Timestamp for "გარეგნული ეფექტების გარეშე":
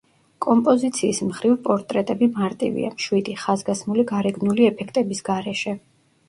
4.13-5.77